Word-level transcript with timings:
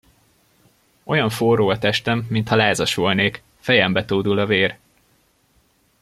Olyan 1.03 1.29
forró 1.29 1.69
a 1.69 1.77
testem, 1.77 2.25
mintha 2.29 2.55
lázas 2.55 2.95
volnék, 2.95 3.43
fejembe 3.59 4.05
tódul 4.05 4.39
a 4.39 4.45
vér! 4.45 4.77